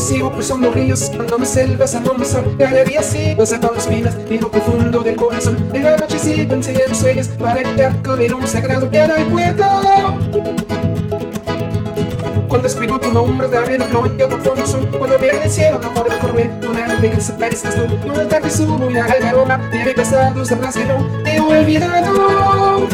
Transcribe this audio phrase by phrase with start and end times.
[0.00, 2.56] Sigo cruzando ríos, cuando me selvas a no sol
[2.86, 5.56] día sigo sacando vidas, lo profundo del corazón.
[5.74, 9.64] En la noche sigo enseñando sueños Para evitar correr un sagrado que el puerto
[12.48, 15.94] cuando escribo tu nombre de arena no entiendo fondo son Cuando veo el cielo no
[15.94, 19.94] puedo correr Una nube que desaparezcas tú Y una tarde subo y la aroma De
[19.94, 22.88] pesados sabrás que no te he olvidado.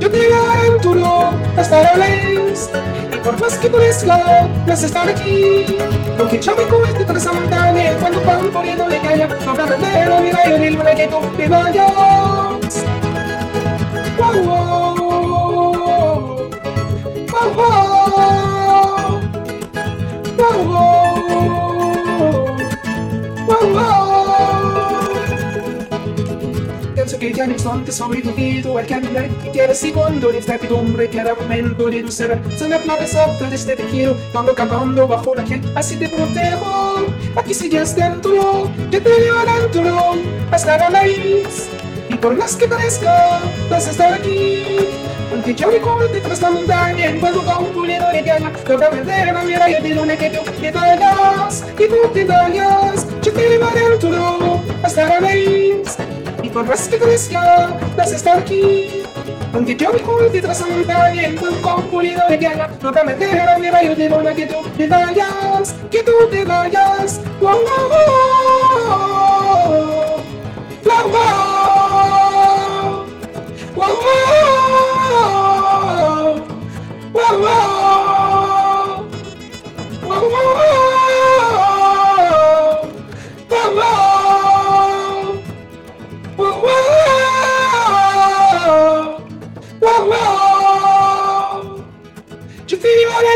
[0.00, 2.70] Yo te aventuro hasta la vez
[3.11, 5.76] Y por más que parezca vas a estar aquí.
[6.18, 6.64] Aunque yo me
[7.04, 10.94] toda esa montaña Cuando van poniendo de caña No habrá manera ni rayo ni luna
[10.94, 11.91] que tú te vayas
[27.22, 32.10] Que ya no instante sobrevivido al caminar Y cada segundo de incertidumbre, cada momento tu
[32.10, 36.08] ser Son las flores altas de este tejido Cuando cantando bajo la piel, así te
[36.08, 37.06] protejo.
[37.36, 40.16] Aquí sigues dentro, yo te veo adentro
[40.50, 41.68] Hasta la nariz
[42.08, 43.38] Y por más que parezca,
[43.70, 44.64] vas a estar aquí.
[45.30, 49.70] Aunque yo recuerde tras la montaña Envuelvo con un pulido de gana Toda la mira
[49.70, 55.06] y de que tú te vayas Que tú te vayas Yo te llevo adentro hasta
[55.06, 55.96] la raíz
[56.52, 59.02] Y que crezca vas a estar aquí
[59.54, 63.58] aunque yo recuerde tras la montaña Envuelvo con un pulido de gana Toda bandera la
[63.58, 68.21] mira y de luna que tú te vayas Que tú te vayas wow, wow, wow.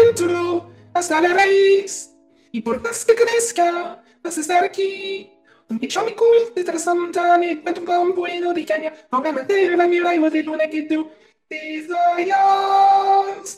[0.07, 2.11] Adentro hasta la raíz
[2.53, 5.31] y por más que crezca vas a estar aquí.
[5.69, 9.89] Aunque yo me culte tras la montaña, encuentro un lleno de caña, no me la
[9.89, 11.11] mira y de luna que tú
[11.49, 13.55] te vayas.